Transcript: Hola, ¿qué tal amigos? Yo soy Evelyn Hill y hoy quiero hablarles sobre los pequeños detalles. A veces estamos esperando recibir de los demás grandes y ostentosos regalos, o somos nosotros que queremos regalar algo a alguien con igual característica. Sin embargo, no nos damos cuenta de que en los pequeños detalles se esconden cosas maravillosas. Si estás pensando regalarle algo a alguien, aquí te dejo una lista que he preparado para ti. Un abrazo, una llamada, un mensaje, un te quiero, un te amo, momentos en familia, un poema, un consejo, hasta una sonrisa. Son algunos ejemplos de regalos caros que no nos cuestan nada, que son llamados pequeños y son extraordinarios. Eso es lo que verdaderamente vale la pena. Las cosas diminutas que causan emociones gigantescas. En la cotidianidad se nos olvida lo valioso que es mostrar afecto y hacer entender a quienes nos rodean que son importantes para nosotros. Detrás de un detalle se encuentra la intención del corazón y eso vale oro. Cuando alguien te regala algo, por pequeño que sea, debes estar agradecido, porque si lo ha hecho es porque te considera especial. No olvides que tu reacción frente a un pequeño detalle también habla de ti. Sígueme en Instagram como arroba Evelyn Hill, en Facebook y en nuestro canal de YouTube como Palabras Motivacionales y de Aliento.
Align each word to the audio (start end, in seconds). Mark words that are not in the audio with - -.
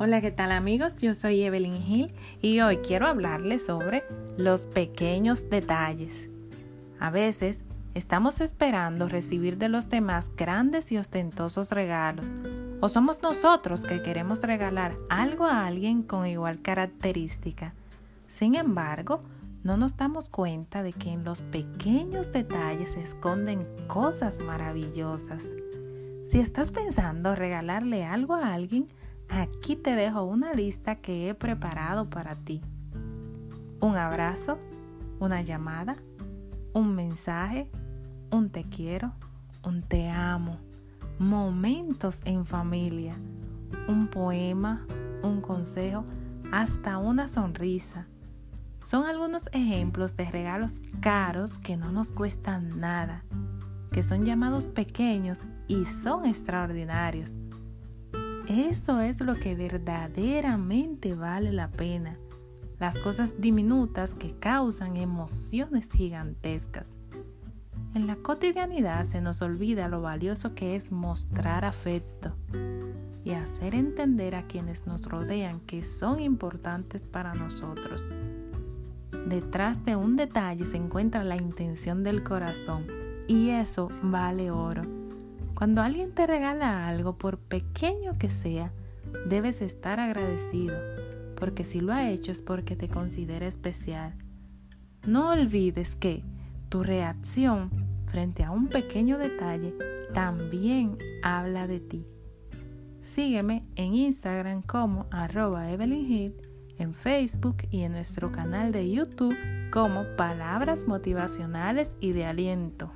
Hola, 0.00 0.20
¿qué 0.20 0.30
tal 0.30 0.52
amigos? 0.52 0.94
Yo 1.00 1.12
soy 1.12 1.42
Evelyn 1.42 1.74
Hill 1.74 2.12
y 2.40 2.60
hoy 2.60 2.76
quiero 2.76 3.08
hablarles 3.08 3.66
sobre 3.66 4.04
los 4.36 4.64
pequeños 4.64 5.50
detalles. 5.50 6.28
A 7.00 7.10
veces 7.10 7.58
estamos 7.94 8.40
esperando 8.40 9.08
recibir 9.08 9.58
de 9.58 9.68
los 9.68 9.88
demás 9.88 10.30
grandes 10.36 10.92
y 10.92 10.98
ostentosos 10.98 11.72
regalos, 11.72 12.26
o 12.80 12.88
somos 12.88 13.22
nosotros 13.22 13.82
que 13.82 14.00
queremos 14.00 14.40
regalar 14.42 14.94
algo 15.10 15.46
a 15.46 15.66
alguien 15.66 16.04
con 16.04 16.28
igual 16.28 16.62
característica. 16.62 17.74
Sin 18.28 18.54
embargo, 18.54 19.24
no 19.64 19.76
nos 19.76 19.96
damos 19.96 20.28
cuenta 20.28 20.84
de 20.84 20.92
que 20.92 21.10
en 21.10 21.24
los 21.24 21.40
pequeños 21.40 22.30
detalles 22.30 22.92
se 22.92 23.02
esconden 23.02 23.66
cosas 23.88 24.38
maravillosas. 24.38 25.42
Si 26.30 26.38
estás 26.38 26.70
pensando 26.70 27.34
regalarle 27.34 28.04
algo 28.04 28.34
a 28.36 28.54
alguien, 28.54 28.86
aquí 29.28 29.76
te 29.76 29.94
dejo 29.94 30.24
una 30.24 30.52
lista 30.52 30.96
que 30.96 31.28
he 31.28 31.34
preparado 31.34 32.08
para 32.08 32.34
ti. 32.34 32.60
Un 33.80 33.96
abrazo, 33.96 34.58
una 35.20 35.42
llamada, 35.42 35.96
un 36.72 36.94
mensaje, 36.94 37.70
un 38.30 38.50
te 38.50 38.64
quiero, 38.64 39.12
un 39.64 39.82
te 39.82 40.08
amo, 40.08 40.58
momentos 41.18 42.20
en 42.24 42.46
familia, 42.46 43.16
un 43.88 44.08
poema, 44.08 44.86
un 45.22 45.40
consejo, 45.40 46.04
hasta 46.52 46.98
una 46.98 47.28
sonrisa. 47.28 48.06
Son 48.80 49.04
algunos 49.04 49.48
ejemplos 49.52 50.16
de 50.16 50.30
regalos 50.30 50.80
caros 51.00 51.58
que 51.58 51.76
no 51.76 51.92
nos 51.92 52.12
cuestan 52.12 52.80
nada, 52.80 53.24
que 53.92 54.02
son 54.02 54.24
llamados 54.24 54.66
pequeños 54.66 55.38
y 55.66 55.84
son 56.02 56.26
extraordinarios. 56.26 57.32
Eso 58.48 59.00
es 59.02 59.20
lo 59.20 59.34
que 59.34 59.54
verdaderamente 59.54 61.14
vale 61.14 61.52
la 61.52 61.68
pena. 61.68 62.16
Las 62.78 62.96
cosas 62.96 63.38
diminutas 63.38 64.14
que 64.14 64.38
causan 64.38 64.96
emociones 64.96 65.90
gigantescas. 65.90 66.86
En 67.94 68.06
la 68.06 68.16
cotidianidad 68.16 69.04
se 69.04 69.20
nos 69.20 69.42
olvida 69.42 69.88
lo 69.88 70.00
valioso 70.00 70.54
que 70.54 70.76
es 70.76 70.90
mostrar 70.90 71.66
afecto 71.66 72.34
y 73.22 73.32
hacer 73.32 73.74
entender 73.74 74.34
a 74.34 74.46
quienes 74.46 74.86
nos 74.86 75.04
rodean 75.06 75.60
que 75.60 75.84
son 75.84 76.20
importantes 76.20 77.06
para 77.06 77.34
nosotros. 77.34 78.02
Detrás 79.26 79.84
de 79.84 79.94
un 79.96 80.16
detalle 80.16 80.64
se 80.64 80.78
encuentra 80.78 81.22
la 81.22 81.36
intención 81.36 82.02
del 82.02 82.22
corazón 82.22 82.86
y 83.26 83.50
eso 83.50 83.90
vale 84.02 84.50
oro. 84.50 84.97
Cuando 85.58 85.82
alguien 85.82 86.12
te 86.12 86.24
regala 86.24 86.86
algo, 86.86 87.18
por 87.18 87.36
pequeño 87.36 88.16
que 88.16 88.30
sea, 88.30 88.70
debes 89.28 89.60
estar 89.60 89.98
agradecido, 89.98 90.78
porque 91.36 91.64
si 91.64 91.80
lo 91.80 91.92
ha 91.92 92.08
hecho 92.08 92.30
es 92.30 92.40
porque 92.40 92.76
te 92.76 92.86
considera 92.86 93.44
especial. 93.44 94.14
No 95.04 95.30
olvides 95.30 95.96
que 95.96 96.22
tu 96.68 96.84
reacción 96.84 97.70
frente 98.06 98.44
a 98.44 98.52
un 98.52 98.68
pequeño 98.68 99.18
detalle 99.18 99.74
también 100.14 100.96
habla 101.24 101.66
de 101.66 101.80
ti. 101.80 102.06
Sígueme 103.02 103.66
en 103.74 103.96
Instagram 103.96 104.62
como 104.62 105.06
arroba 105.10 105.72
Evelyn 105.72 106.08
Hill, 106.08 106.34
en 106.78 106.94
Facebook 106.94 107.56
y 107.72 107.80
en 107.80 107.90
nuestro 107.90 108.30
canal 108.30 108.70
de 108.70 108.88
YouTube 108.88 109.36
como 109.72 110.04
Palabras 110.14 110.86
Motivacionales 110.86 111.90
y 111.98 112.12
de 112.12 112.26
Aliento. 112.26 112.92